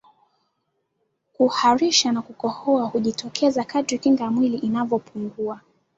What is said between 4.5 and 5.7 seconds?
inavyopungua